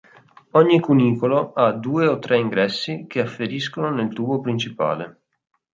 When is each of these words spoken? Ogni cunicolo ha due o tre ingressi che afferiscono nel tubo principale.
Ogni 0.53 0.79
cunicolo 0.79 1.53
ha 1.53 1.73
due 1.73 2.07
o 2.07 2.17
tre 2.17 2.39
ingressi 2.39 3.05
che 3.07 3.19
afferiscono 3.19 3.91
nel 3.91 4.11
tubo 4.11 4.39
principale. 4.39 5.21